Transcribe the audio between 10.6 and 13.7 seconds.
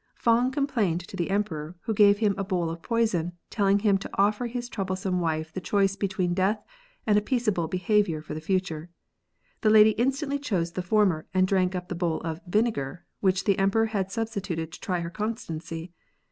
the former, and drank up the bowl of vinegar, which the